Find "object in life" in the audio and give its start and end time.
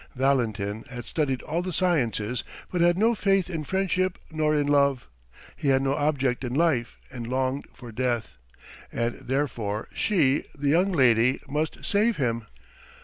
5.93-6.97